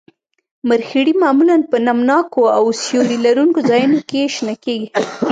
[0.69, 4.87] مرخیړي معمولاً په نم ناکو او سیوري لرونکو ځایونو کې شنه کیږي